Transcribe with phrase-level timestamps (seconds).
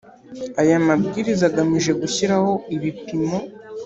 [0.61, 3.37] Aya mabwiriza agamije gushyiraho ibipimo